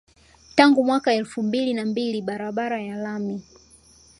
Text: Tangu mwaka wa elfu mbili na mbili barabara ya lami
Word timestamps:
Tangu 0.55 0.83
mwaka 0.85 1.11
wa 1.11 1.15
elfu 1.15 1.43
mbili 1.43 1.73
na 1.73 1.85
mbili 1.85 2.21
barabara 2.21 2.81
ya 2.81 2.95
lami 2.95 3.43